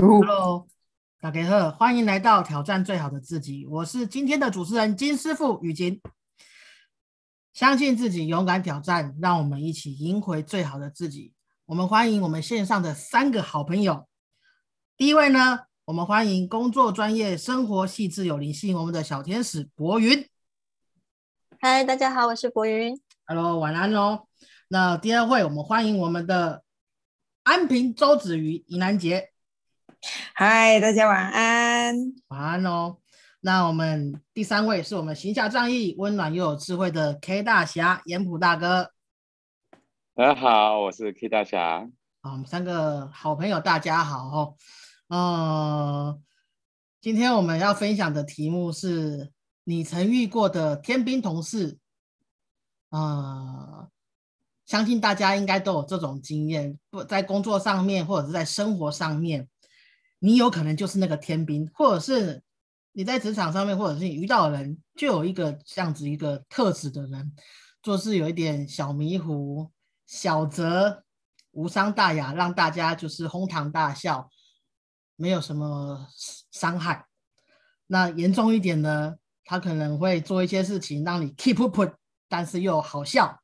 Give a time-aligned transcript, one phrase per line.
[0.00, 0.68] Hello，
[1.20, 3.66] 大家好，欢迎来到挑战最好的自己。
[3.66, 6.00] 我是今天的主持人金师傅雨金。
[7.52, 11.32] 相信自己，勇敢挑战，让我们一起赢回最好的自己。
[11.66, 14.06] 我们欢迎我们线上的三个好朋友。
[14.96, 20.28] 第一位呢，我们欢迎工作专业、生活细致有灵性，我们的小天使博云。
[21.58, 22.96] 嗨，大家好，我是博云。
[23.26, 24.28] Hello，晚安哦。
[24.68, 26.62] 那第二位，我们欢迎我们的
[27.42, 29.32] 安平周子瑜、尹南杰。
[30.34, 31.96] 嗨，大家晚安，
[32.28, 32.98] 晚安哦。
[33.40, 38.92] 那我们第三位是我们行侠仗义、温暖又有智慧的 K 大侠严普大哥。
[40.14, 41.88] 大家好，我是 K 大侠。
[42.22, 44.54] 好，我们三个好朋友，大家好哦。
[45.08, 46.22] 嗯，
[47.00, 49.32] 今天我们要分享的题目是
[49.64, 51.78] 你曾遇过的天兵同事。
[52.90, 53.88] 啊，
[54.64, 59.48] 相信大家应该都有这种经验，不在工作上面或者是在生活上面。
[60.20, 62.42] 你有可能就是那个天兵，或者是
[62.92, 67.32] 你在职场上面，或者是你遇到的人，就有一个这样子一个特质的人，
[67.82, 69.70] 做事有一点小迷糊、
[70.06, 71.04] 小则
[71.52, 74.28] 无伤大雅，让大家就是哄堂大笑，
[75.16, 76.08] 没有什么
[76.50, 77.06] 伤害。
[77.86, 81.94] 那严重一点呢，他可能会做一些事情让你 keep up，
[82.28, 83.40] 但是又好笑。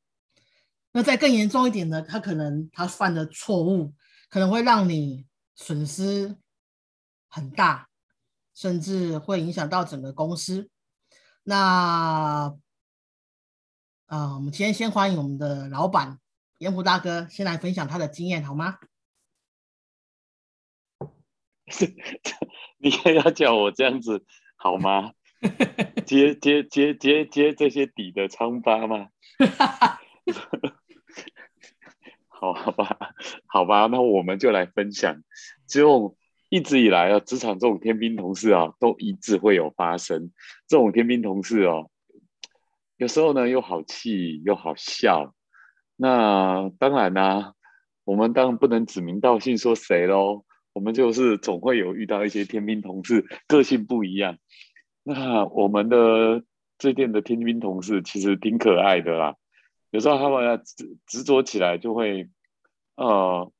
[0.92, 3.94] 那再更严重一点呢，他可能他犯的错误
[4.28, 6.36] 可能会让你损失。
[7.34, 7.88] 很大，
[8.54, 10.70] 甚至会影响到整个公司。
[11.42, 12.54] 那
[14.06, 16.20] 啊，我们今天先欢迎我们的老板
[16.58, 18.78] 严虎大哥，先来分享他的经验，好吗？
[22.78, 25.12] 你也要叫我这样子好吗？
[26.06, 29.08] 接接接接接这些底的疮疤吗？
[32.28, 33.12] 好 好吧，
[33.46, 35.24] 好吧，那我们就来分享，
[35.66, 36.16] 就。
[36.48, 40.30] 一直以来啊，职场这种天兵同事啊，都一直会有发生。
[40.68, 41.90] 这种天兵同事哦，
[42.96, 45.34] 有时候呢又好气又好笑。
[45.96, 47.54] 那当然啦，
[48.04, 50.44] 我们当然不能指名道姓说谁喽。
[50.72, 54.38] 我们就是总会有遇到一些天兵同事，个性不一样。
[55.04, 56.42] 那我们的
[56.78, 59.36] 这店的天兵同事其实挺可爱的啦。
[59.90, 62.28] 有时候他们执执着起来就会，
[62.96, 63.52] 呃，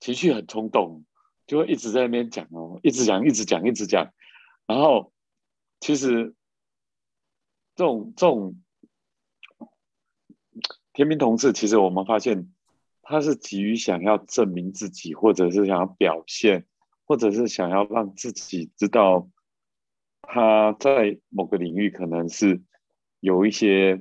[0.00, 1.06] 情绪很冲动。
[1.48, 4.12] 就会一直在那边讲哦，一直讲，一直讲，一直讲。
[4.66, 5.14] 然后，
[5.80, 6.34] 其实
[7.74, 8.62] 这种这种
[10.92, 12.52] 天兵同志，其实我们发现
[13.00, 16.66] 他是急于想要证明自己，或者是想要表现，
[17.06, 19.30] 或者是想要让自己知道
[20.20, 22.60] 他在某个领域可能是
[23.20, 23.98] 有一些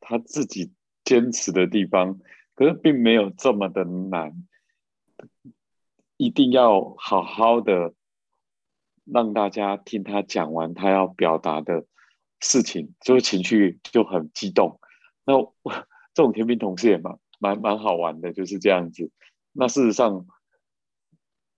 [0.00, 0.72] 他自己
[1.04, 2.18] 坚持的地方，
[2.54, 4.45] 可是并没有这么的难。
[6.16, 7.94] 一定要好好的
[9.04, 11.86] 让大家听他讲完他要表达的
[12.40, 14.80] 事情，就是情绪就很激动。
[15.24, 15.34] 那
[16.14, 19.10] 这种天兵同事也蛮蛮蛮好玩的，就是这样子。
[19.52, 20.26] 那事实上，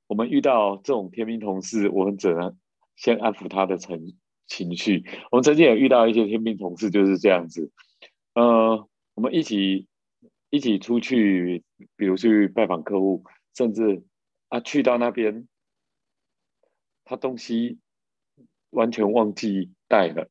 [0.09, 2.57] 我们遇到这种天兵同事，我们只能
[2.97, 5.05] 先安抚他的情情绪。
[5.31, 7.71] 我们曾经也遇到一些天兵同事就是这样子。
[8.35, 9.87] 呃，我们一起
[10.51, 11.63] 一起出去，
[11.97, 13.23] 比如去拜访客户，
[13.55, 14.03] 甚至。
[14.49, 15.47] 啊，去到那边，
[17.05, 17.79] 他东西
[18.71, 20.29] 完全忘记带了，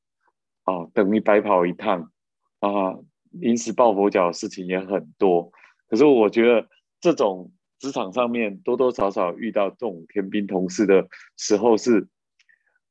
[0.64, 2.12] 啊，等于白跑一趟，
[2.60, 2.98] 啊，
[3.32, 5.52] 临时抱佛脚的事情也很多。
[5.88, 6.68] 可是我觉得，
[7.00, 11.08] 这种职场上面多多少少遇到这种天兵同事的
[11.38, 12.08] 时候，是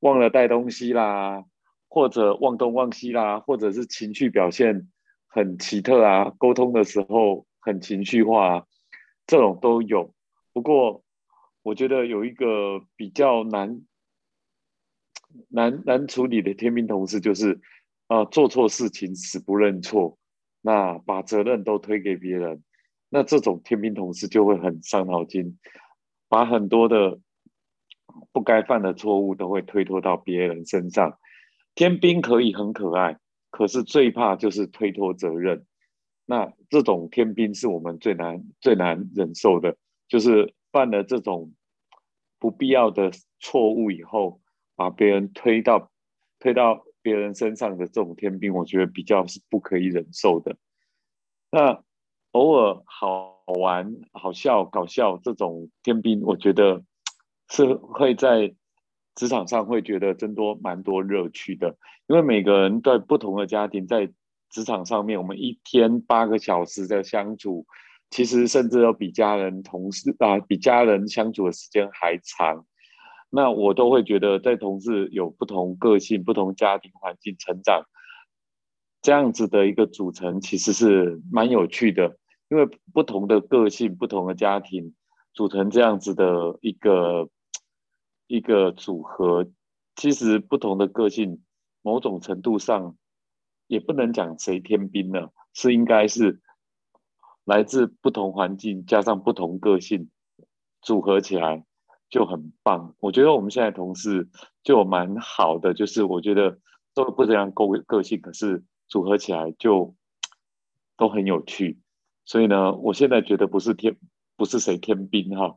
[0.00, 1.44] 忘了带东西啦，
[1.88, 4.88] 或者忘东忘西啦，或者是情绪表现
[5.26, 8.66] 很奇特啊，沟通的时候很情绪化啊，
[9.26, 10.14] 这种都有。
[10.52, 11.02] 不过，
[11.66, 13.82] 我觉得有一个比较难
[15.48, 17.60] 难难处理的天命同事，就是
[18.06, 20.16] 啊做错事情死不认错，
[20.60, 22.62] 那把责任都推给别人，
[23.08, 25.58] 那这种天命同事就会很伤脑筋，
[26.28, 27.18] 把很多的
[28.30, 31.18] 不该犯的错误都会推脱到别人身上。
[31.74, 33.18] 天兵可以很可爱，
[33.50, 35.66] 可是最怕就是推脱责任。
[36.26, 39.76] 那这种天兵是我们最难最难忍受的，
[40.06, 41.54] 就是犯了这种。
[42.38, 44.42] 不必要的错误以后，
[44.76, 45.90] 把别人推到
[46.38, 50.54] 推到别人身上的这种天兵，我觉得比较是不可以忍受的。
[51.50, 51.82] 那
[52.32, 56.84] 偶尔好玩、好笑、搞笑这种天兵，我觉得
[57.48, 58.54] 是会在
[59.14, 61.78] 职场上会觉得增多蛮多乐趣的。
[62.08, 64.12] 因为每个人在不同的家庭，在
[64.50, 67.66] 职场上面，我们一天八个小时的相处，
[68.10, 72.64] 其实甚至要比家人、同事啊，比家人相处的时间还长。
[73.30, 77.84] 那我都会觉得，在同事有不同个性、不同家庭环境成长
[79.02, 82.16] 这样子的一个组成，其实是蛮有趣的。
[82.48, 82.64] 因为
[82.94, 84.94] 不同的个性、不同的家庭
[85.34, 87.28] 组成这样子的一个
[88.28, 89.50] 一个组合，
[89.96, 91.42] 其实不同的个性，
[91.82, 92.96] 某种程度上
[93.66, 96.40] 也不能讲谁天兵了，是应该是
[97.46, 100.10] 来自不同环境加上不同个性
[100.82, 101.64] 组合起来。
[102.08, 104.28] 就很棒，我觉得我们现在同事
[104.62, 106.60] 就蛮好的，就是我觉得
[106.94, 109.96] 都不怎样个个性，可是组合起来就
[110.96, 111.80] 都很有趣。
[112.24, 113.96] 所以呢，我现在觉得不是天
[114.36, 115.56] 不是谁天兵哈，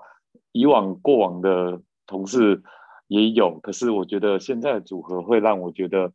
[0.52, 2.64] 以往过往的同事
[3.08, 6.14] 也有，可是我觉得现在的组合会让我觉得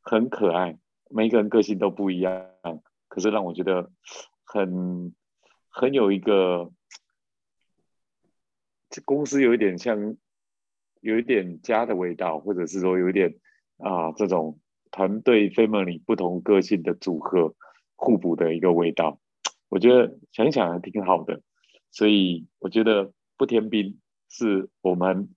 [0.00, 0.78] 很可爱，
[1.10, 2.46] 每一个人个性都不一样，
[3.08, 3.90] 可是让我觉得
[4.56, 5.14] 很
[5.68, 6.72] 很有一个。
[8.88, 10.16] 这公司有一点像，
[11.00, 13.34] 有一点家的味道，或者是说有一点
[13.78, 14.60] 啊，这种
[14.90, 17.54] 团队 family 不同个性的组合
[17.96, 19.20] 互补的一个味道，
[19.68, 21.42] 我觉得想想还挺好的。
[21.90, 24.00] 所以我觉得不天兵
[24.30, 25.34] 是我们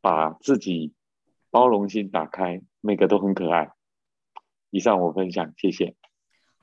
[0.00, 0.94] 把自己
[1.50, 3.72] 包容心打开，每个都很可爱。
[4.70, 5.96] 以上我分享，谢谢。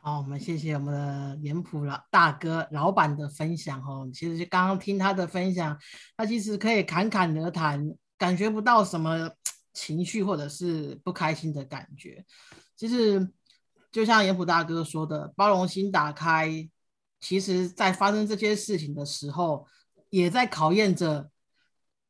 [0.06, 4.10] 好，我们谢谢我们的严普老大哥老板的分享哦。
[4.14, 5.80] 其实就刚刚听他的分享，
[6.18, 9.32] 他其实可以侃侃而谈，感觉不到什么
[9.72, 12.26] 情绪或者是不开心的感觉。
[12.76, 13.32] 其实
[13.94, 16.70] 就像严普大哥说的，包容心打开，
[17.22, 19.66] 其实在发生这些事情的时候，
[20.10, 21.32] 也在考验着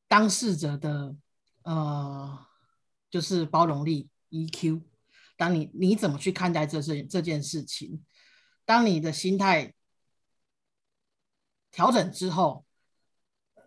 [0.07, 1.15] 当事者的
[1.61, 2.39] 呃，
[3.11, 4.81] 就是包容力 EQ。
[5.35, 8.03] 当你你怎么去看待这事这件事情？
[8.65, 9.73] 当你的心态
[11.71, 12.65] 调整之后，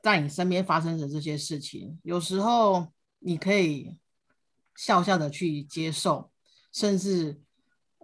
[0.03, 3.99] 在你身边发生的这些事情，有时候你可以
[4.77, 6.31] 笑笑的去接受，
[6.73, 7.41] 甚至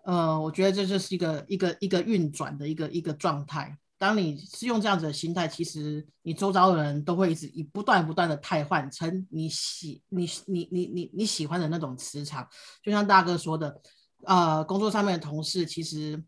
[0.05, 3.79] 呃，我觉得这就是一个一个一个运转的一个一个状态。
[4.03, 12.45] 当你是用这样子的心态，其实你周遭的人都会一直以不断不断的替换成你喜你你你你你喜欢的那种磁场。
[12.83, 13.81] 就像大哥说的，
[14.25, 16.21] 呃，工作上面的同事其实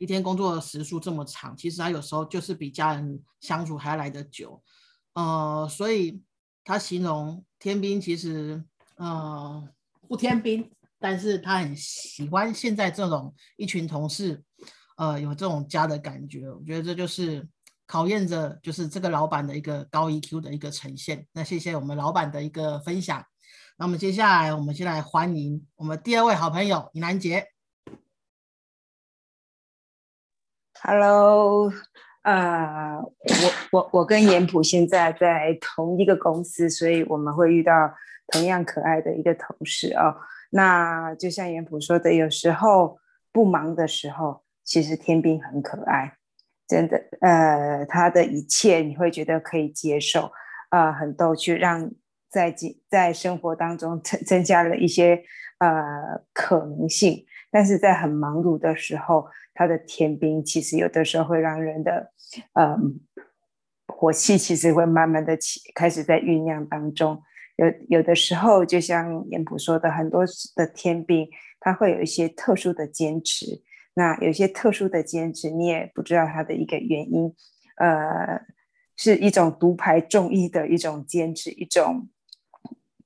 [0.00, 4.60] 一天工作时数这么长，其实他有时候就是比家人相处还来得久。
[5.12, 6.20] 呃，所以
[6.64, 8.64] 他形容天兵其实
[8.96, 9.68] 呃
[10.08, 10.68] 不天兵，
[10.98, 14.42] 但是他很喜欢现在这种一群同事。
[15.00, 17.48] 呃，有这种家的感觉，我觉得这就是
[17.86, 21.26] 考验着，就是这个老板的一个高 EQ 的一个呈现。
[21.32, 23.24] 那谢谢我们老板的一个分享。
[23.78, 27.46] 那么接下来，我们先来欢迎我们第二位好朋友尹兰杰。
[30.82, 31.72] Hello，
[32.20, 33.10] 呃，我
[33.72, 37.72] 我我跟严普现在在同一个公司，所以我们会遇到
[38.26, 40.14] 同样可爱的一个同事哦。
[40.50, 42.98] 那就像严普说的，有时候
[43.32, 44.44] 不忙的时候。
[44.70, 46.12] 其实天兵很可爱，
[46.68, 50.30] 真的，呃，他的一切你会觉得可以接受，
[50.70, 51.90] 呃，很逗趣，让
[52.30, 52.54] 在
[52.88, 55.24] 在生活当中增增加了一些
[55.58, 57.26] 呃可能性。
[57.50, 62.12] 但是在很忙碌的时候，他的天兵其实有的时候会让人的
[62.52, 62.78] 呃
[63.88, 67.20] 火气其实会慢慢的起开始在酝酿当中。
[67.56, 70.24] 有有的时候，就像严普说的，很多
[70.54, 73.64] 的天兵他会有一些特殊的坚持。
[73.94, 77.34] 那有些特殊的坚持，你也不知道它的一个原因，
[77.76, 78.40] 呃，
[78.96, 82.08] 是一种独排众议的一种坚持，一种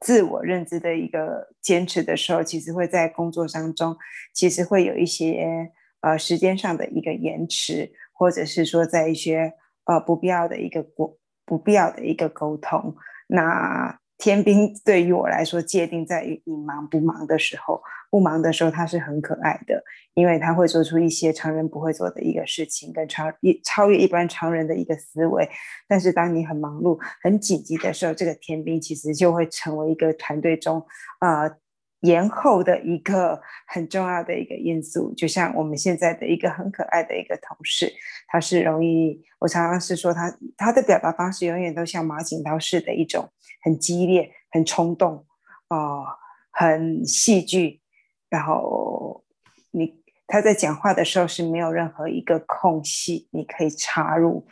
[0.01, 3.97] 自我认知的一个坚持的时候，其实会在工作当中，
[4.33, 12.95] 其实会有一些呃时间上的一个延迟，或者是说在一些呃不必要的一个过不必要的一个沟通，
[13.29, 13.99] 那。
[14.17, 17.83] 天兵对于我来说，界定在于你忙不忙的时候。
[18.15, 19.83] 不忙的时候，他是很可爱的，
[20.15, 25.49] 因为他会做出一些常人不会做的一个事情，跟超一超越一般常人的一个思维。
[25.89, 30.81] 但是，当你很忙碌、很紧急的时候，这个天兵其实就会成为一个团队中
[31.19, 31.51] 啊
[32.03, 35.13] 延后的一个 很重要的一个因素。
[35.17, 37.93] 就像我们现在的一个很可爱的一个同事，
[38.29, 43.29] 他是容易，我常常是说他他的表达方式永远都像马景涛式的一种。
[43.61, 45.27] 很激烈，很冲动，
[45.67, 46.05] 啊，
[46.53, 47.81] 很戏剧。
[48.35, 49.23] 然后
[49.71, 54.45] 你他在讲话的时候是没有任何一个空隙，你可以插入，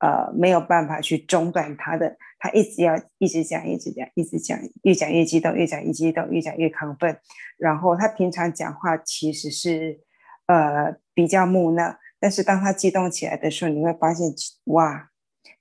[0.00, 2.16] 呃，没有办法去中断他的。
[2.40, 7.16] 他一直要一直讲，一直讲，一直讲，越讲越激动，越讲越激动，越讲越亢奋。
[7.56, 10.00] 然后他平常讲话其实是
[10.46, 11.96] 呃比较木讷。
[12.18, 14.26] 但是当他激动起来的时候，你会发现，
[14.64, 15.10] 哇，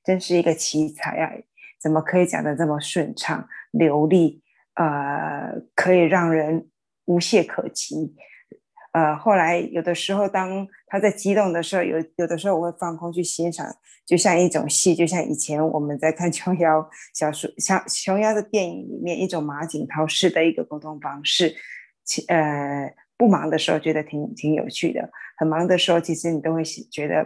[0.03, 1.31] 真是一个奇才啊！
[1.79, 4.41] 怎么可以讲的这么顺畅流利？
[4.75, 6.67] 呃，可以让人
[7.05, 8.15] 无懈可击。
[8.93, 21.55] 呃，后来有的时候，当他在激动的时候，有有的时候我会放空去欣赏，就像一种戏，就像以前我们在看琼瑶小说、像琼瑶的电影里面一种马景涛式的一个沟通方式。
[22.03, 27.23] 其呃，不忙的时候觉得挺挺有趣的，很忙的时候，其实你都会觉得，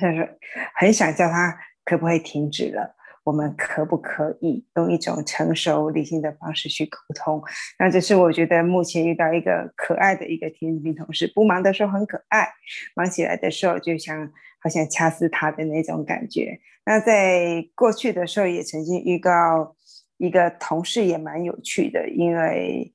[0.00, 0.38] 就是
[0.74, 2.95] 很想叫他可不可以停止了。
[3.26, 7.42] 我们可不可以用一种成熟理性的方式去沟通？
[7.76, 12.48] 那这是我觉得目前遇到一个可爱的一个天兵同事，不忙的时候很可爱，
[12.94, 16.60] 忙起来的时候就像好像掐死他的那种感觉。
[16.84, 19.74] 那在过去的时候也曾经遇到
[20.18, 22.94] 一个同事也蛮有趣的，因为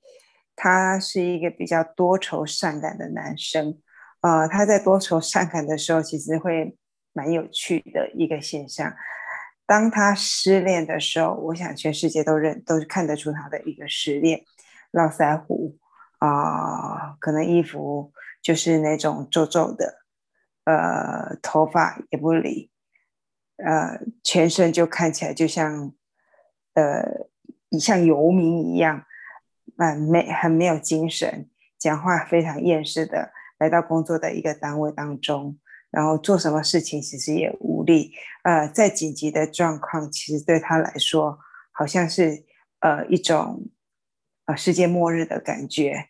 [0.56, 3.78] 他是一个比较多愁善感的男生。
[4.22, 6.78] 呃，他在多愁善感的时候，其实会
[7.12, 8.94] 蛮有趣的一个现象。
[9.66, 14.44] 当他失恋的时候，我想全世界都认，都看得出他的一个失恋，
[14.92, 15.78] 络腮胡
[16.20, 20.04] 啊，可能衣服就是那种皱皱的，
[20.66, 22.70] 呃，头发也不理，
[23.58, 25.94] 呃，全身就看起来就像，
[26.74, 27.28] 呃，
[27.80, 29.06] 像游民一样，
[29.78, 35.58] 啊，没很没有精神，讲话非常厌世的来到工作的一个单位当中。
[35.92, 41.38] 然后做什么事情其实也无力，呃，在紧急的状况，其实对他来说
[41.74, 42.46] 好像是
[42.80, 43.70] 呃一种
[44.46, 46.08] 呃世界末日的感觉，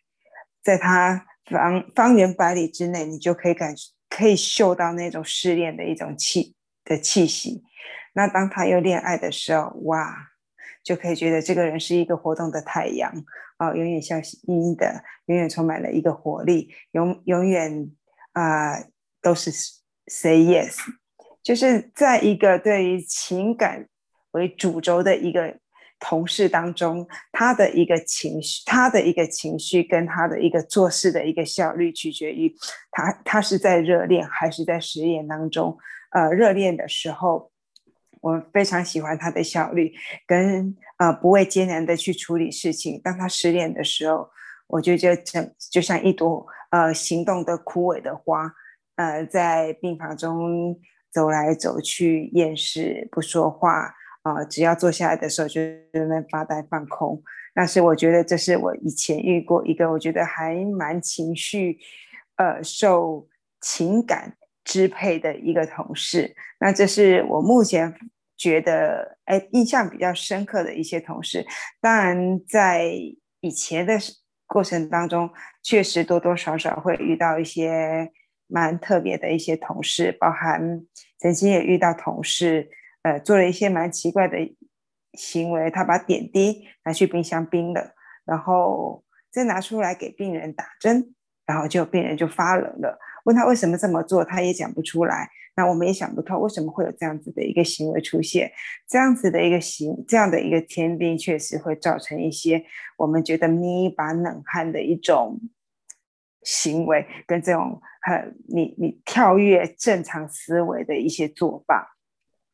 [0.62, 3.74] 在他方方圆百里之内，你就可以感
[4.08, 7.64] 可以嗅到那种失恋的一种气的气息。
[8.14, 10.14] 那当他又恋爱的时候，哇，
[10.84, 13.12] 就可以觉得这个人是一个活动的太阳
[13.56, 17.90] 啊，永远笑嘻嘻的，永远充满了一个活力，永永远
[18.32, 18.84] 啊。
[19.22, 19.50] 都是
[20.08, 20.76] say yes，
[21.42, 23.88] 就是在一个对于情感
[24.32, 25.56] 为主轴的一个
[26.00, 32.52] 同事当中，他的一个情绪，他的一个情绪跟他的一个做事的一个效率，取决于
[32.90, 35.78] 他他是在热恋还是在失恋当中。
[36.10, 37.52] 呃，热恋的时候，
[38.20, 39.94] 我非常喜欢他的效率，
[40.26, 43.00] 跟呃不畏艰难的去处理事情。
[43.02, 44.28] 当他失恋的时候，
[44.66, 48.52] 我就觉得就就像一朵呃行动的枯萎的花。
[49.02, 50.78] 呃，在病房中
[51.10, 53.92] 走来走去，厌世不说话
[54.22, 55.60] 啊，只要坐下来的时候就
[55.92, 57.20] 在那发呆放空。
[57.52, 61.78] 但是我觉得这是我以前遇过一个，我觉得还蛮情绪，
[62.36, 63.26] 呃，受
[63.60, 66.36] 情感支配的一个同事。
[66.60, 67.92] 那这是我目前
[68.36, 71.44] 觉得哎印象比较深刻的一些同事。
[71.80, 72.94] 当然，在
[73.40, 73.98] 以前的
[74.46, 75.28] 过程当中，
[75.60, 78.12] 确实多多少少会遇到一些。
[78.52, 80.84] 蛮特别的一些同事，包含
[81.18, 82.68] 曾经也遇到同事，
[83.00, 84.36] 呃，做了一些蛮奇怪的
[85.14, 85.70] 行为。
[85.70, 87.94] 他把点滴拿去冰箱冰了，
[88.26, 91.14] 然后再拿出来给病人打针，
[91.46, 92.98] 然后就病人就发冷了。
[93.24, 95.30] 问他为什么这么做，他也讲不出来。
[95.56, 98.52] 那我们也想不透为什么会有这样子的一个行为出现。
[98.86, 102.62] 这样子的一个行，这样的一个天病，确实会造成一些
[102.98, 105.40] 我们觉得捏一把冷汗的一种。
[106.44, 111.96] 行为跟这种很你你跳跃正常思维的一些做法，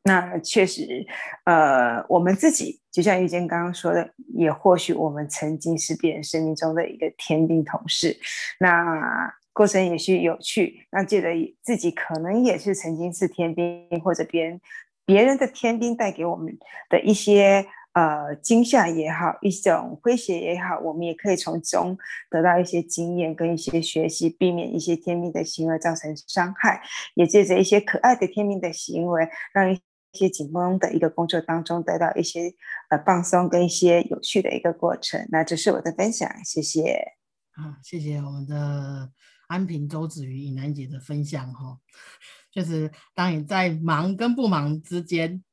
[0.03, 1.05] 那确实，
[1.45, 8.17] 呃，我们自己就像玉坚刚刚说的，也或许我们曾经是别人生命中的一个天兵同事，
[8.59, 11.29] 那过程也许有趣，那记得
[11.61, 14.61] 自己可能也是曾经是天兵，或者别人
[15.05, 16.57] 别人的天兵带给我们
[16.89, 17.65] 的一些。
[17.99, 21.97] 呃，惊吓也好，一种诙谐也好，我们也可以从中
[22.29, 26.81] 得到一些经验跟一些学习，避免一些天命的行为造成伤害，
[27.15, 29.77] 也借着一些可爱的天命的行为，让一
[30.13, 32.53] 些紧绷的一个工作当中得到一些
[32.89, 35.27] 呃放松跟一些有趣的一个过程。
[35.29, 37.15] 那这是我的分享，谢谢。
[37.57, 39.11] 啊，谢谢我们的
[39.49, 41.77] 安平周子瑜尹楠姐的分享哈，
[42.49, 45.43] 就是当你在忙跟不忙之间。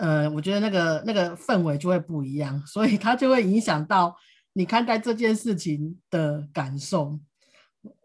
[0.00, 4.16] 呃，我觉得那个那个氛围就会不一样，所以它就会影响到
[4.54, 7.20] 你看待这件事情的感受。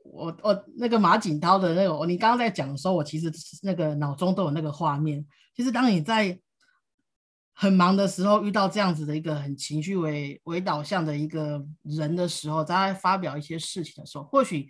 [0.03, 3.31] 我我那个马景涛的那个，你刚刚在讲的时候，我其实
[3.63, 5.25] 那个脑中都有那个画面。
[5.55, 6.37] 其实当你在
[7.53, 14.67] 很忙的时候，遇到这样子的一个很情绪为为导向的一个人的时候，在发表一些事情的时候，或许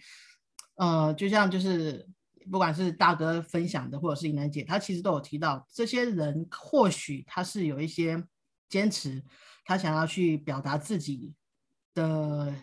[0.75, 2.07] 呃，就像就是。
[2.51, 8.23] 不管是大哥分享的，或者是尹楠姐，她其实都有提到，这些人或许他是有一些
[8.69, 9.23] 坚持，
[9.63, 11.33] 他想要去表达自己
[11.93, 12.53] 的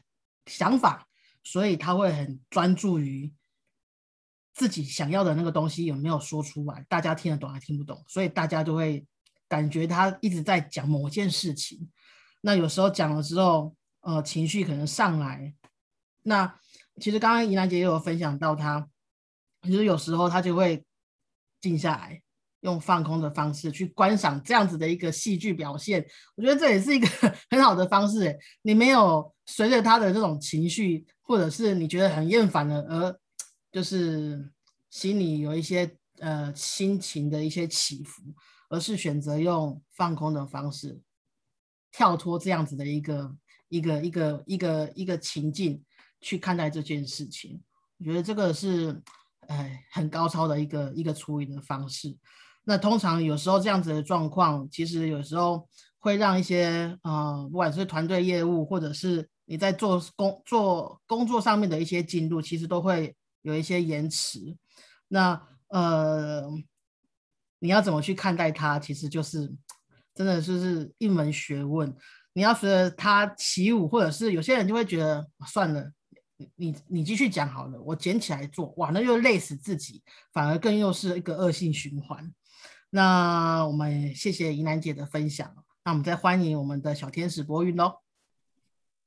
[0.46, 1.06] 想法，
[1.42, 3.32] 所以他会很专注于
[4.54, 9.06] 自己想要的那个东西有没有说出来，大家听得懂还听不懂，所以大家就会
[9.48, 11.90] 感觉他一直在讲某件事情。
[12.40, 15.54] 那有时候讲了之后，呃，情绪可能上来。
[16.24, 16.58] 那
[17.00, 18.88] 其实刚刚怡兰姐也有分享到，她
[19.62, 20.84] 其实有时候他就会
[21.60, 22.20] 静下来，
[22.60, 26.04] 用放空的方式去观赏这样子的一个戏剧表现。
[26.34, 27.06] 我觉得这也是一个
[27.50, 28.38] 很好的方式。
[28.62, 33.18] 你没有随着他的这种情绪，或者是你觉得很厌烦了，而
[33.70, 34.50] 就是
[34.90, 38.22] 心里有一些呃心情的一些起伏，
[38.68, 41.00] 而是选择用放空的方式。
[41.90, 43.36] 跳脱这样子的一个
[43.68, 45.84] 一个一个一个一个情境
[46.22, 47.62] 去看待这件事情，
[47.98, 49.02] 我觉得这个是
[49.52, 52.16] 哎很高超的一个一个处理的方式。
[52.64, 55.68] 那通常有时候这样子的状况，其实有时候
[55.98, 64.56] 会让一些呃，不管是团队业务，或者是你在做工做工作上面的一些进度，其实都会有一些延迟。
[65.08, 66.44] 那呃，
[67.58, 69.54] 你要怎么去看待它，其实就是。
[70.14, 71.90] 真的就是一门学问，
[72.34, 75.90] 你要随着他起舞，或者是有些人就会觉得算了，
[76.56, 82.32] 你你继续讲好了，我捡起来做，哇，那又累死自己，反而更又是一个恶性循环。
[82.90, 88.00] 那我们谢谢怡楠姐的分享，那我们再欢迎我们的小天使博云喽。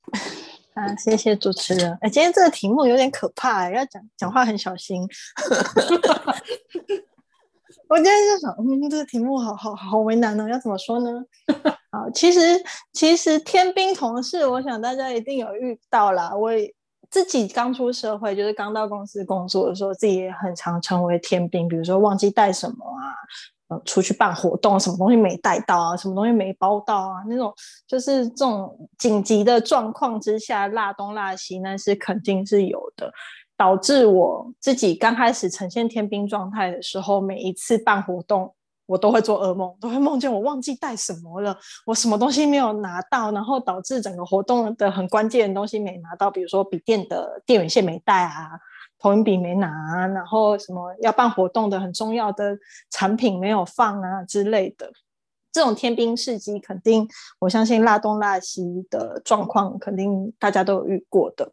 [0.76, 1.98] 啊，谢谢主持人。
[2.02, 5.02] 哎，今天这个题目有点可怕，要讲讲话很小心。
[7.88, 11.24] 我今天就想，嗯，这个题目好好好为难哦，要怎么说呢？
[11.92, 12.40] 好，其实
[12.92, 16.36] 其实天兵同事，我想大家一定有遇到啦。
[16.36, 16.50] 我
[17.16, 21.66] 自己刚出社会，就是刚到公司工作的时候，自己也很常成为天兵。
[21.66, 23.16] 比如说忘记带什么啊，
[23.70, 27.54] 呃，出去办活动，什么东西没带到啊，什么东西没包到啊，那种
[27.88, 33.10] 就是这种紧急的状况之下，落东落西，那是肯定是有的。
[33.56, 38.54] 导致我自己刚开始呈现天兵状态的时候，每一次办活动，
[38.86, 48.52] 我都会做噩梦，都会梦见我忘记带什么了，我什么东西没有拿到，然后导致整个活动的很关键的东西没拿到，比如说笔电的电源线没带啊，
[49.00, 52.58] 投影笔没拿，然后什么要办活动的很重要的
[52.90, 54.92] 产品没有放啊之类的，
[55.52, 57.08] 这种天兵事迹，肯定
[57.40, 61.52] 我相信拉东拉西的状况，肯定大家都有遇过的。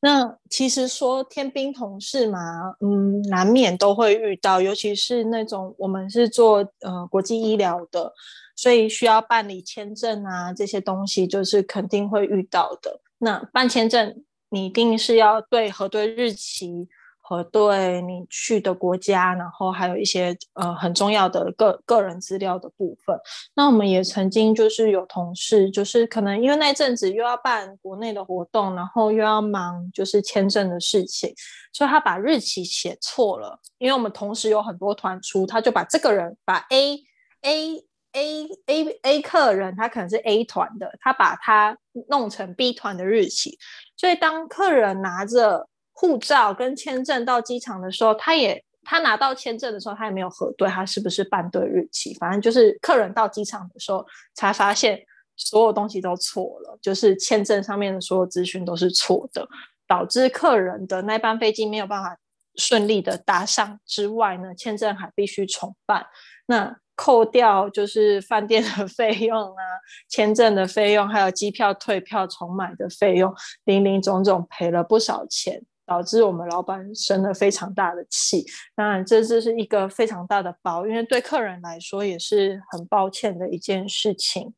[0.00, 2.38] 那其实说天兵同事嘛，
[2.80, 8.12] 嗯，难免都会遇到，尤其是那种我们是做呃国际医疗的，
[8.56, 13.00] 所以需要办理签证啊这些东西，就是肯定会遇到的。
[13.18, 16.88] 那办签证，你一定是要对核对日期。
[17.24, 23.16] 核对你去的国家，然后还有一些呃很重要的个个人资料的部分。
[23.54, 31.32] 那我们也曾经就是有同事，就是可能因为那阵子又要办国内的活动，然后又要忙就是签证的事情，
[31.72, 33.58] 所以他把日期写错了。
[33.78, 36.98] 因为我们同时有很多团出，他就把这个人把 A
[37.42, 43.56] A A A A 客人，他可能是 A 团的，他把他弄成 B 团的日期，
[43.96, 45.68] 所以当客人拿着。
[45.92, 52.14] 护照跟签证到机场的时候，他也他拿到签证的时候，他也没有核对他是不是办对日期。
[52.14, 55.00] 反正就是客人到机场的时候才发现
[55.36, 59.46] 所有东西都错了，就是签证上面的所有资讯都是错的，
[59.86, 62.16] 导致客人的那班飞机没有办法
[62.56, 63.78] 顺利的搭上。
[63.86, 66.06] 之外呢，签证还必须重办。
[66.46, 69.64] 那扣掉就是饭店的 费用啊，
[70.08, 73.32] 签证的费用，还有机票退票重买的费用，
[73.64, 75.62] 零零总总赔了不少钱。
[75.84, 84.54] 导致我们老板生了非常大的气，当然这这是一个非常大的包，因为对客人来说也是很抱歉的一件事情，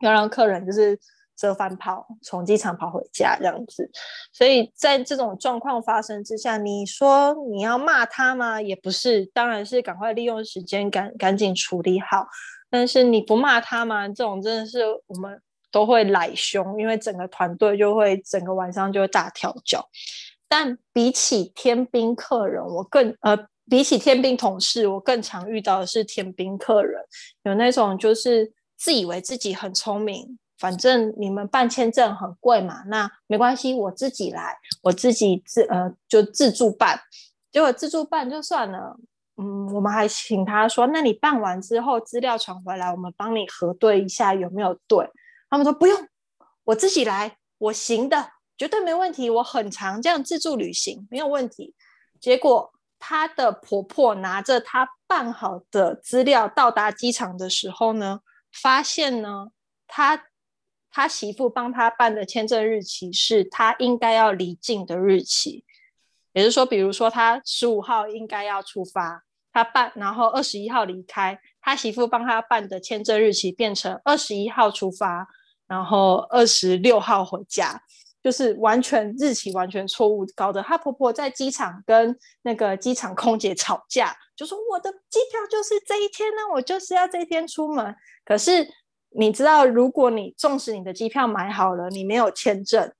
[0.00, 0.98] 要让客人就是
[1.36, 3.90] 折返跑，从机场跑回家这样子。
[4.32, 8.60] 所以在这种状况发生之下，你说你要骂他吗？
[8.60, 12.26] 也不是，当然是赶快利用时间赶赶紧处理好。
[12.68, 14.08] 但是你不骂他吗？
[14.08, 19.88] 这种真的是我们都会来凶，因为整个团队就会整个晚上就会大跳脚。
[20.48, 23.36] 但比起天兵客人，我更呃，
[23.68, 27.02] 比起天兵同事，我更常遇到的是天兵客人，
[27.42, 37.00] 有那种就是自以为自己很聪明，反正你们办签证很贵嘛，那没关系，我自己来，我自己自呃就自助办，
[37.50, 38.96] 结果自助办就算了，
[39.36, 45.10] 嗯，我们还请他说，那你办完之后资料传回来，我们帮你核对一下有没有对，
[45.50, 46.08] 他们说不用，
[46.64, 48.35] 我自己来，我行的。
[48.58, 51.74] 绝对没问题，我很常这样自助旅行，没有问题。
[52.20, 58.20] 结果她的婆婆拿着她办好的资料到达机场的时候呢，
[58.52, 59.48] 发现呢，
[59.86, 60.26] 她
[60.90, 65.64] 她媳妇帮她办的签证日期是她应该要离境的日期，
[66.32, 75.28] 也就是说，比如说他十五号应该要出发，他办，然后二十一号离开，他媳妇帮他办的签证日期变成二十一号出发，
[75.66, 77.82] 然后二十六号回家。
[78.26, 82.12] 就是完全日期完全错误，搞得她婆婆在机场跟
[82.42, 87.94] 那个机场空姐吵架，就说我的机票就是这一天呢，我就是要这一天出门。
[88.24, 88.66] 可是
[89.10, 92.92] 你知道，如果你纵使你的机票买好了，你没有签证，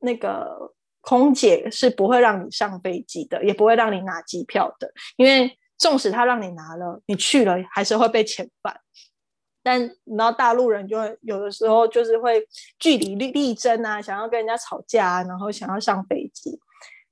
[0.00, 8.76] 那个空姐是不会让你上飞机的，也不会让你拿机票的，因为纵使他让你拿了，你去了还是会被遣返。
[9.62, 12.44] 但你知道大陆人就会有的时候就是会
[12.78, 16.58] 据理力力争啊，想要跟人家吵架，然后想要上飞机。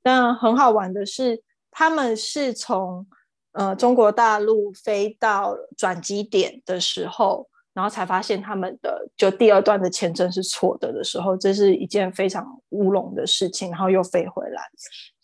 [0.02, 3.06] 但很好玩的是，他们是从
[3.52, 13.70] 呃中国大陆飞到转机点的时候，然后才发现他们的就第二段的签证是错的的时候，这是一件非常乌龙的事情。
[13.70, 14.62] 然后又飞回来，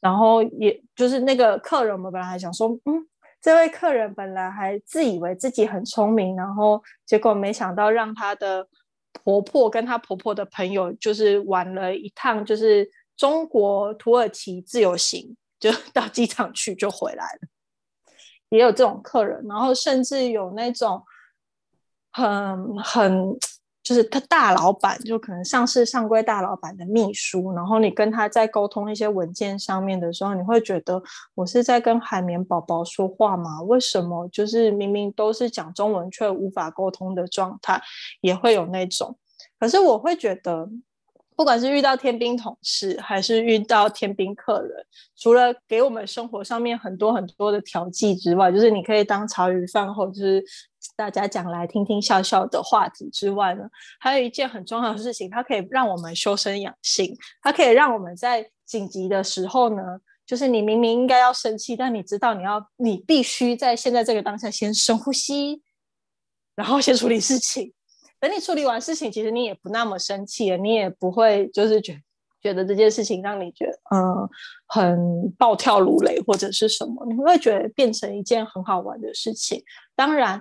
[0.01, 3.07] 然后也就是那个客人，我们本来还想说，嗯。
[3.47, 8.67] 这位客人本来还自以为自己很聪明，然后结果没想到让她的
[9.13, 17.39] 婆婆跟她婆婆的朋友就是玩了一趟，就是中国土耳其自由行，就 到机场去就回来了。
[18.49, 21.01] 也有这种客人，然后甚至有那种
[22.11, 23.39] 很很。
[23.87, 31.01] 就是他大老板，就可能上市上柜大老板的秘书，然后你跟他在沟通一些文件上面的时候，你会觉得
[31.37, 33.63] 我是在跟海绵宝宝说话吗？
[33.63, 37.81] 为什么就是明明都是讲中文却无法沟通的状态，
[38.21, 39.17] 也会有那种。
[39.61, 40.69] 可是我会觉得。
[41.37, 50.43] 不管是遇到天兵同事，还是遇到天兵客人，除了给我们生活上面很多很多的调剂之外，就是你可以当茶余饭后，就是
[50.97, 53.65] 大家讲来听听笑笑的话题之外呢，
[54.01, 59.83] 还有一件很重要的事情，它可以让我们修身养性，它可以让我们在紧急的时候呢，
[60.25, 65.61] 就是你明明应该要生气，但你知道你要，你必须在现在这个当下先深呼吸，
[66.55, 67.75] 然后先处理事情。
[68.19, 72.01] 等你处理完事情，其实你也不那么生气了，你也不会就是觉
[72.43, 74.29] 觉得这件事情让你觉得嗯
[74.67, 79.63] 很暴跳如雷或者是什么，你会觉得变成一件很好玩的事情。
[79.95, 80.41] 当然，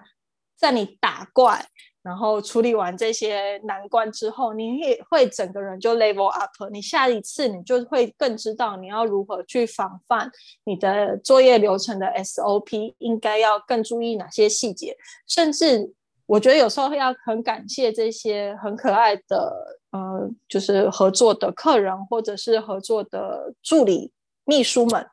[0.58, 1.66] 在你打怪
[2.02, 6.52] 然后处理完这些难关之后，你也会整个人就 level up。
[6.72, 10.32] 你下一次你就会更知道你要如何去防范
[10.64, 14.96] 你的作业流程的 SOP，应该要更注意哪些细节，
[15.28, 15.94] 甚至。
[16.28, 19.54] 我觉得有时候要很感谢这些很可爱的，
[19.92, 24.12] 呃，就是合作的客人或者是合作的助理
[24.44, 25.08] 秘书们，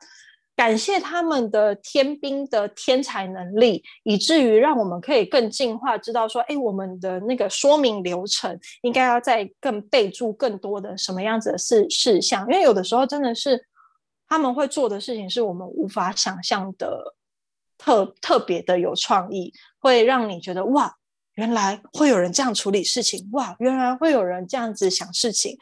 [0.55, 13.63] 感谢他们的天兵的天才能力，以至于让我们可以更进化，知道说，哎，我们的那个说明流程应该要再更备注更多的什么样子的事事项，因为有的时候真的是
[14.27, 17.13] 他们会做的事情是我们无法想象的，
[17.77, 20.91] 特特别的有创意，会让你觉得哇。
[21.35, 23.55] 原来会有人这样处理事情哇！
[23.59, 25.57] 原来会有人这样子想事情，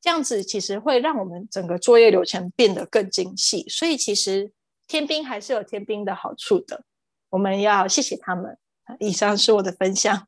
[0.00, 3.68] 这样子其实会让我们整个作业流程变得更精细。
[3.68, 4.52] 所以其实
[4.88, 6.84] 天兵还是有天兵的好处的，
[7.28, 8.56] 我们要谢谢他们。
[9.00, 10.26] 以上是我的分享，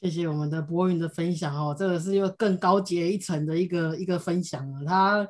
[0.00, 4.84] 谢谢我们的博云的分享哦，这个是又更高阶一层的一个一个分享了。
[4.86, 5.26] 他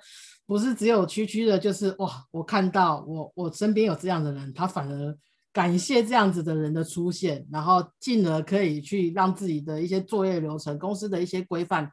[0.47, 5.17] 不是只有区区的，就是哇，我看到我我身边有这样的人，他反而。
[5.53, 11.93] 感谢这样子的人的出现，然后进而可以去让自己的一些作业流程、公司的一些规范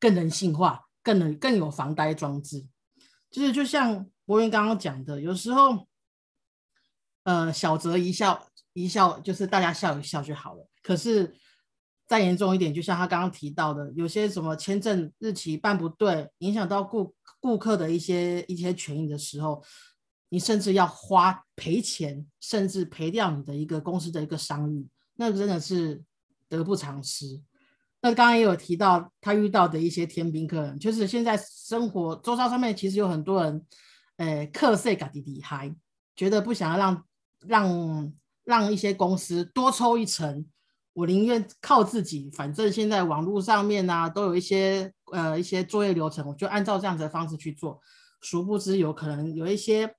[0.00, 2.66] 更人性化、更能更有防呆装置。
[3.30, 5.86] 就是就像博云刚刚讲的，有时候，
[7.24, 10.66] 呃，小则一笑一笑，就是大家笑一笑就好了。
[10.82, 11.36] 可是
[12.06, 19.62] 再严重一点，就像他刚刚提到的，有些什么签证日期办不对，影响到顾顾客的一些一些权益的时候。
[20.30, 24.86] 你甚至要花赔钱，甚至赔掉你的一个公司的一个商誉，
[25.16, 26.02] 那真的是
[26.48, 27.40] 得不偿失。
[28.02, 33.66] 那刚刚也有提到他遇到的一些天兵客人，就是现在生活周遭上面其实有很多人，
[34.18, 35.74] 诶，克税嘎滴滴嗨，
[36.14, 37.04] 觉得不想要让
[37.46, 38.12] 让
[38.44, 40.46] 让一些公司多抽一层，
[40.92, 47.80] 我宁愿靠自己，反正现在网络上面呢都有一些呃一些作业流程，我就按照这样子的方式去做，
[48.20, 49.92] 殊不知有可能有一些。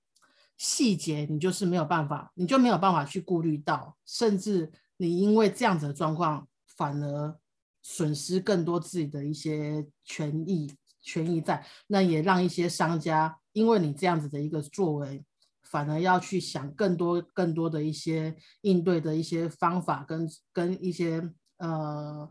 [0.60, 7.40] 细节你就是没有办法，你就没有办法去顾虑到，甚至你因为这样子的状况，反而
[7.82, 10.70] 损失更多自己的一些权益
[11.02, 15.24] 权益在，那也让一些商家因为你这样子的一个作为，
[15.64, 22.30] 反而要去想更多更多的一些应对的一些方法跟跟一些呃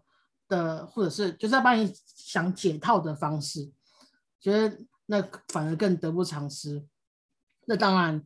[0.48, 3.72] 的，或者是就是要帮你想解套的方式，
[4.38, 6.84] 觉得那反而更得不偿失。
[7.70, 8.24] 那当然，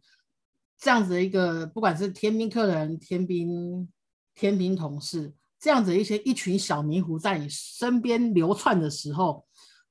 [0.78, 3.92] 这样子的一个不管是天兵客人、天兵
[4.36, 9.44] 天兵同事，这样子一些一群小迷糊在你身边流窜的时候，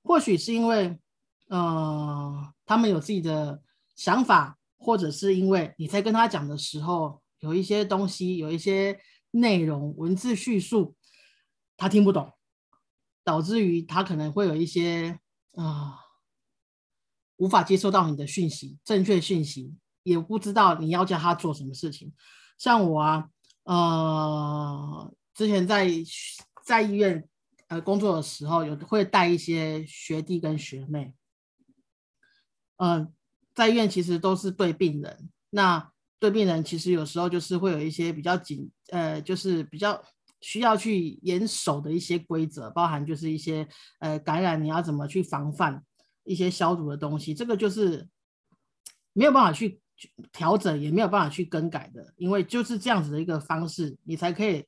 [0.03, 0.97] 或许是因为
[1.49, 3.61] 呃他们有自己的
[3.97, 8.97] 想法，或者是因为你在跟他讲的时候有一些东西、有一些
[9.31, 10.95] 内容、文字叙述，
[11.75, 12.31] 他听不懂，
[13.25, 15.19] 导致于他可能会有一些
[15.55, 15.97] 啊。
[17.41, 19.73] 无法接收到你的讯息，正确讯息，
[20.03, 22.13] 也不知道你要叫他做什么事情。
[22.59, 23.27] 像我啊，
[23.63, 25.89] 呃，之前在
[26.63, 27.27] 在医院
[27.67, 31.15] 呃工作的时候，有会带一些学弟跟学妹。
[32.77, 33.11] 嗯，
[33.55, 39.99] 在医院其实都是对病人，那对病人其实有时候就是会有一些比较紧，呃，就是比较
[40.41, 45.83] 需要去严守的一些规则，包含就是一些呃感染你要怎么去防范。
[46.23, 48.07] 一些消毒的东西，这个就是
[49.13, 49.79] 没有办法去
[50.31, 54.65] 调整，也没有办法去更改的，因为就是这样子的一个方式，你才可以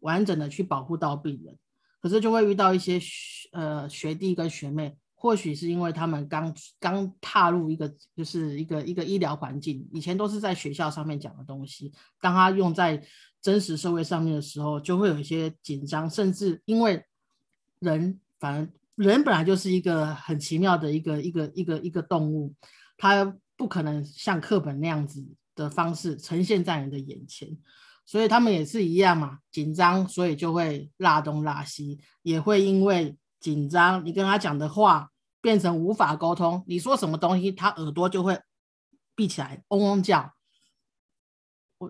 [0.00, 1.56] 完整的去保护到病人。
[2.00, 3.00] 可是就会遇到一些
[3.52, 13.02] 呃学弟跟学妹，或许是因为他们刚刚踏入一个就是一个一个医疗环境，以前都是在学校上面讲的东西，当他用在
[13.40, 17.04] 真实社会上面的时候，就会有一些紧张，甚至因为
[17.80, 18.68] 人反而。
[18.96, 22.54] 人本来就是一个很奇妙的一个一个一个一个动物，
[22.96, 27.48] 它不可能像课本那样子的方式呈现在你的眼前，
[28.04, 38.40] 所以他们也是一样嘛，紧张，所以就会拉东拉西，也会因为紧张，你跟他讲的话变成无法沟通，你说什么东西，他耳朵就会
[39.14, 40.35] 闭起来，嗡嗡叫。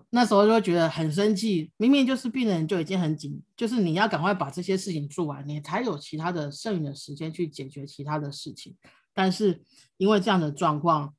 [0.09, 8.75] 那时候就会觉得很生气，明明就是病人就已经很紧，就是你要赶快把这些事情做完，你才有其他的剩余的时间去解决其他的事情。
[9.13, 9.61] 但是
[9.97, 11.13] 因为这样的状况，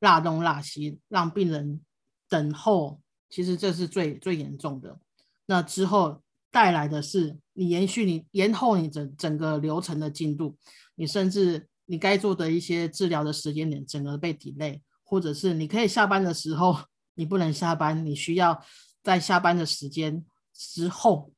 [0.00, 1.80] 拉东拉西，让病人
[2.28, 4.98] 等候，其实这是最最严重的。
[5.46, 10.56] 那之后带来的是你延续你延后你整整个流程的进度，
[10.94, 16.76] 你甚至你该做的一些治疗的时间点整个被 delay，或者是你可以下班的时候。
[17.20, 18.64] 你不能下班，你需要
[19.02, 21.34] 在下班的时间之后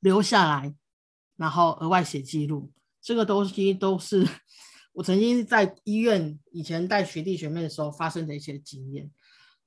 [0.00, 0.74] 留下来，
[1.38, 2.70] 然后额外写记录。
[3.00, 4.28] 这个东西都是
[4.92, 9.10] 我曾经在医院以前带学弟学妹的时候发生的一些经验。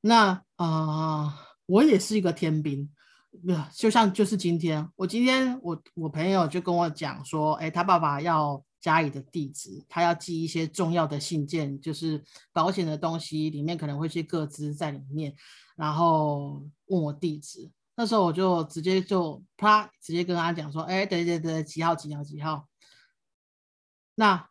[0.01, 2.87] 那啊，我也是一个天兵，
[3.75, 8.63] 就像就是今天，我今天我我朋友就跟我讲说，哎，他爸爸要。
[8.83, 15.33] 家里的地址，他要寄一些重要的信件，就是保险的东西，里面可能会些个资在里面，
[15.77, 17.71] 然后问我地址。
[17.95, 22.67] 那时候我就直接就啪，直接跟他讲说，哎，对对对，几号几号几号。
[24.15, 24.49] 那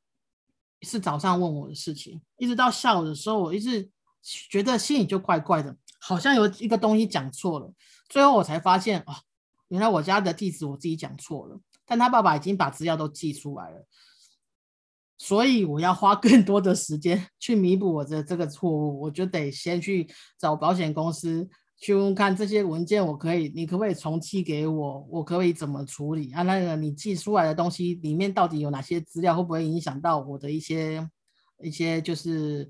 [0.81, 3.91] 是早上问我的事情，一直到下午的时候，我一直
[4.23, 7.71] 觉得心里就怪怪的，好像有一个东西讲错了。
[8.09, 9.15] 最后我才发现，哦，
[9.69, 13.87] 原来我家的地址我自己讲错了，但他爸爸已经把资料都寄出来了。
[15.25, 20.05] 所以我要花更多的时间去弥补我的这个错误，我就得先去
[20.37, 25.07] 找保险公司去问看这些文件，我可以，你可不可以重寄给我？
[25.09, 26.43] 我可以怎么处理啊？
[26.43, 29.37] 那个你寄出来的东西里面到底有哪些资料？
[29.37, 31.09] 会不会影响到我的一些
[31.63, 32.69] 一些就是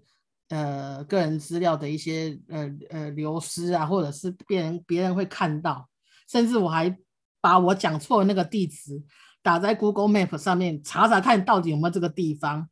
[0.51, 5.89] 呃个人资料的一些呃呃流失啊，或者是别人别人会看到，
[6.29, 6.95] 甚至我还
[7.41, 9.03] 把我讲错的那个地址。
[9.43, 12.69] 打在 Google Map 上面查查看到底有没有这个地方，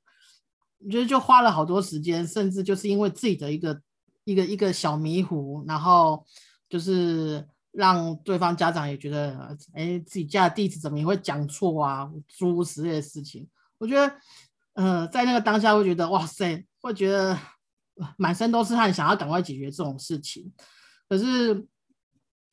[0.78, 3.82] 我觉得就花了好多时间，甚至就是因为自己的一个
[4.24, 6.24] 一个一个小迷糊，然后
[6.68, 13.48] 就是让对方家长也觉得，哎，自己家的地址怎么也会讲错啊，诸如此类的事情。
[13.78, 14.14] 我觉得，
[14.74, 17.36] 呃，在那个当下会觉得，哇塞，会觉得
[18.16, 20.52] 满身都是汗，想要赶快解决这种事情。
[21.08, 21.66] 可是，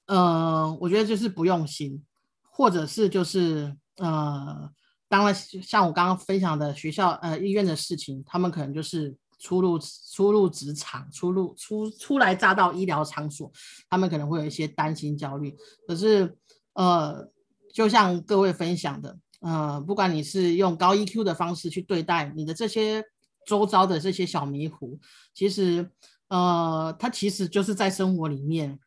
[0.08, 2.04] 呃，我觉得就是不用心，
[2.50, 3.78] 或者是就是。
[3.98, 4.72] 呃，
[5.08, 9.80] 当然，像我刚刚分享的学校、呃医院的事情，他们可能就是初入
[10.14, 13.52] 初入职场、初入初初来乍到医疗场所，
[13.90, 15.56] 他们可能会有一些担心、焦虑。
[15.88, 16.38] 可是，
[16.74, 17.28] 呃，
[17.74, 23.04] 就像各位分享的，呃，不管你是用高 EQ 的方式去对待你的这些
[23.46, 25.00] 周遭的这些小迷糊，
[25.34, 25.90] 其实，
[26.28, 28.80] 呃，他其实就是在生活里面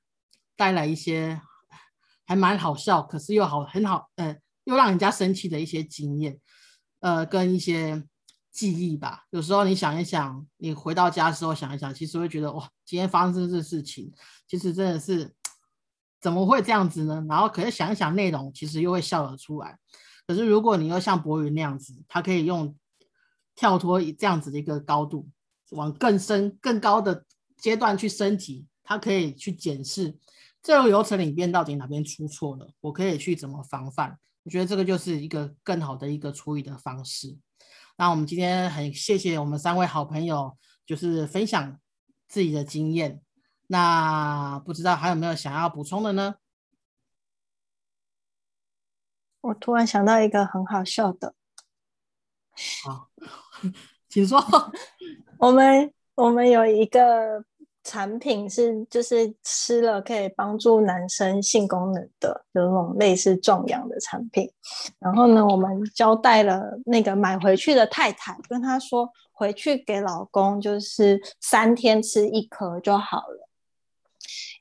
[0.56, 1.40] 带来一些
[2.26, 4.36] 还蛮好笑，可是又好很好，呃。
[4.64, 6.38] 又让人家生气的一些经验，
[7.00, 8.02] 呃，跟一些
[8.50, 9.24] 记忆吧。
[9.30, 14.12] 有时候你想一想，你回到家的时候想一想，其实会觉得哇，今天发生这事情，
[14.46, 15.34] 其实真的是
[16.20, 17.24] 怎么会这样子呢？
[17.28, 19.78] 然后可是想一想内容，其实又会笑得出来。
[20.26, 22.76] 可是如果你又像博云那样子，他可以用
[23.56, 25.28] 跳脱这样子的一个高度，
[25.70, 27.24] 往更深、更高的
[27.56, 30.16] 阶段去升级，他可以去检视
[30.62, 34.18] 这个流程里边到底哪边出错了，我可以去怎么防范。
[34.42, 37.38] 我觉得这个就是一个更好的一个处理的方式。
[37.96, 41.78] 那我们今天很谢谢我们三位好朋友，就是分享
[42.28, 43.20] 自己的经验。
[43.66, 46.36] 那不知道还有没有想要补充的呢？
[49.42, 51.34] 我突然想到一个很好笑的，
[52.84, 53.10] 好，
[54.08, 54.38] 请说。
[55.38, 57.42] 我们我们有一个
[57.90, 64.48] 产品是，就是吃了可以帮助男生性功能的，有那种类似壮阳的产品。
[65.00, 73.48] 然后呢，我们交代了那个买回去的太太，跟她说回去给老公就是三天吃一颗就好了，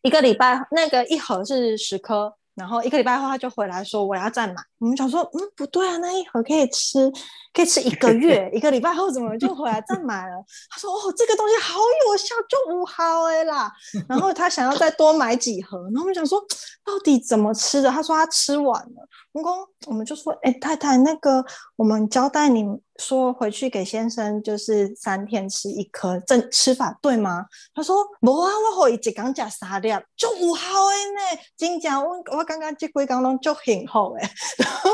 [0.01, 2.33] 一个礼拜那个一盒是十颗。
[2.55, 4.55] 然后一个礼拜后，他就回来说我要再买。
[4.79, 7.09] 我们想说，嗯，不对啊，那一盒可以吃，
[7.53, 8.49] 可以吃一个月。
[8.53, 10.43] 一个礼拜后怎么就回来再买了？
[10.69, 13.71] 他说，哦，这个东西好有效，就五毫哎啦。
[14.09, 15.77] 然后他想要再多买几盒。
[15.85, 16.39] 然后我们想说，
[16.83, 17.89] 到底怎么吃的？
[17.89, 19.07] 他说他吃完了。
[19.31, 22.65] 公公，我们就说，哎，太太，那个我们交代你
[22.97, 27.45] 说回去给先生，就是三天吃一颗，正吃法对吗？
[27.73, 31.41] 他说，无啊，我可以一缸加三粒，就五毫的呢。
[31.55, 34.29] 真正我我刚刚这几缸拢就很好诶。
[34.57, 34.89] 然 后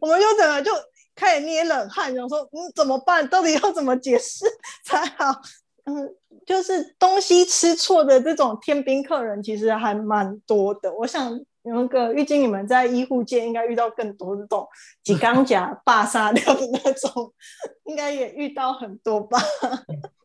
[0.00, 0.70] 我们就整个就
[1.14, 3.26] 开始捏冷汗，想说，嗯，怎么办？
[3.28, 4.44] 到底要怎么解释
[4.84, 5.40] 才好？
[5.88, 10.92] 嗯，就是东西吃错的这种天兵客人，其实还蛮多的。
[10.92, 11.40] 我想。
[11.68, 14.66] 那个预计你们在医护界应该遇到更多这种
[15.02, 17.32] 几钢甲霸杀掉的那种，
[17.86, 19.38] 应该也遇到很多吧？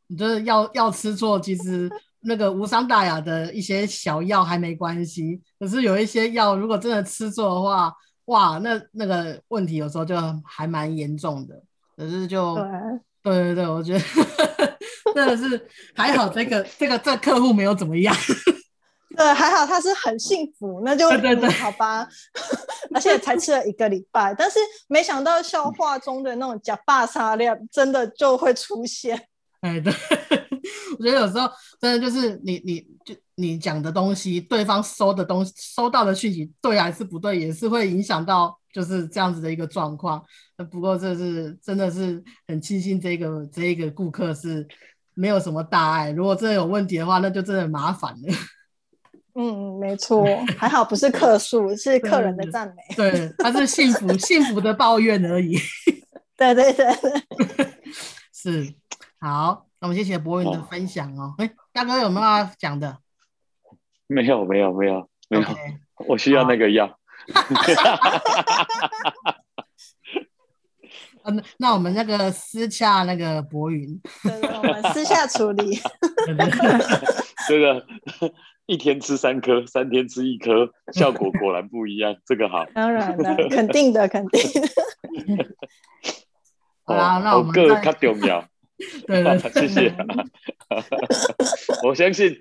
[0.08, 1.90] 你就是药药吃错，其实
[2.22, 7.92] 那个无伤大雅的一些小药还没关系，可是有一些药如果真的吃错的话，
[8.26, 11.62] 哇，那那个问题有时候就还蛮严重的。
[11.96, 12.56] 可是就
[13.22, 14.00] 对对对对，我觉得
[15.14, 18.16] 真的是还好，这个这个这客户没有怎么样。
[19.16, 21.08] 对，还好他是很幸福，那就
[21.52, 22.08] 好吧。
[22.94, 29.28] 而且才吃了一个礼拜，但是没想到笑话中的那种假霸杀量真的就会出现。
[29.62, 29.94] 哎，对，
[31.00, 31.50] 我觉得有时候
[31.80, 40.24] 真的就是你，你就你讲的东西，对方收的东西，收到的讯息对还是不对，也是会影响到就是这样子的一个状况。
[40.72, 44.68] 不过这是真的是很庆幸，这个这一个顾客是
[45.14, 46.12] 没有什么大碍。
[46.12, 48.34] 如果真的有问题的话，那就真的麻烦了。
[49.36, 50.24] 嗯，没错，
[50.58, 52.96] 还好不是客诉，是客人的赞美。
[52.96, 55.58] 对，他是幸福 幸福的抱怨而已。
[56.38, 56.86] 对对对，
[58.32, 58.74] 是
[59.20, 59.66] 好。
[59.80, 61.34] 那我们谢谢博云的分享哦。
[61.40, 62.98] 哎，大哥有没有要讲的？
[64.08, 65.46] 没有，没有，没有，没有。
[66.08, 67.00] 我需要那个药。
[71.24, 75.80] 嗯，那我们那个私下那个博云，我们私下处理。
[77.48, 77.86] 这个。
[78.66, 82.16] 一天吃三颗，三天吃一颗，效果果然不一样。
[82.26, 84.42] 这个好，当然了， 肯定的，肯定。
[86.86, 88.46] 好啦，那我们个较重要。
[89.08, 89.94] 对对，谢谢。
[91.84, 92.36] 我相信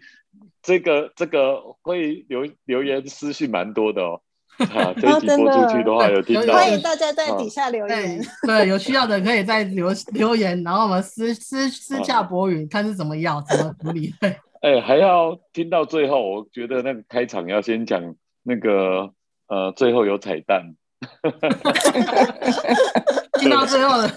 [0.62, 4.20] 这个这个会留留言私信蛮多的哦。
[4.58, 8.20] 啊，这一集播出去的话，有听到，欢迎大家在底下留言。
[8.46, 14.14] 对，有需要的可以在留留言，然后我们私私私下博云，看是怎么要怎么处理。
[14.20, 14.36] 对。
[14.62, 19.12] 哎，还要听到最后，我觉得那个开场要先讲那个
[19.48, 20.74] 呃，最后有彩蛋，
[23.40, 24.08] 听到最后的，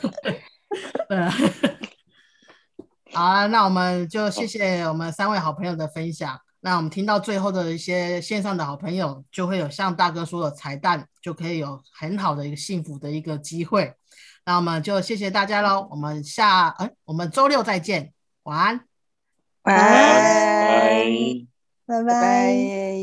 [1.09, 1.17] 对，
[3.11, 6.39] 好啊，那我们就谢谢我们三位好朋友的分享。
[6.61, 13.93] 那我们听到最后的一些线上的好朋友，就会有像大哥说的彩蛋，就可以有很好的一个幸福的一个机会。
[14.45, 18.85] 那我们就谢谢大家喽，我们下哎，我们周六再见，晚安。
[19.73, 21.45] 拜。
[21.85, 22.03] 拜，拜。
[22.07, 22.94] 拜。